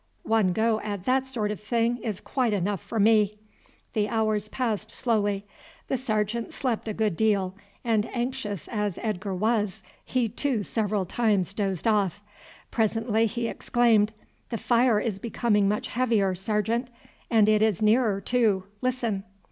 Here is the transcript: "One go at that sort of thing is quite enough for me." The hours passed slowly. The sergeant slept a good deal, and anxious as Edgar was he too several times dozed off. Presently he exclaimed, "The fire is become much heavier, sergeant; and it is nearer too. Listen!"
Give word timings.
"One 0.23 0.51
go 0.51 0.79
at 0.79 1.05
that 1.05 1.27
sort 1.27 1.51
of 1.51 1.59
thing 1.59 1.97
is 1.97 2.19
quite 2.19 2.53
enough 2.53 2.81
for 2.81 2.99
me." 2.99 3.37
The 3.93 4.09
hours 4.09 4.49
passed 4.49 4.89
slowly. 4.89 5.45
The 5.89 5.95
sergeant 5.95 6.53
slept 6.53 6.87
a 6.87 6.93
good 6.93 7.15
deal, 7.15 7.53
and 7.83 8.07
anxious 8.11 8.67
as 8.69 8.97
Edgar 9.03 9.35
was 9.35 9.83
he 10.03 10.27
too 10.27 10.63
several 10.63 11.05
times 11.05 11.53
dozed 11.53 11.87
off. 11.87 12.23
Presently 12.71 13.27
he 13.27 13.47
exclaimed, 13.47 14.11
"The 14.49 14.57
fire 14.57 14.99
is 14.99 15.19
become 15.19 15.67
much 15.67 15.89
heavier, 15.89 16.33
sergeant; 16.33 16.89
and 17.29 17.47
it 17.47 17.61
is 17.61 17.79
nearer 17.79 18.19
too. 18.19 18.63
Listen!" 18.81 19.23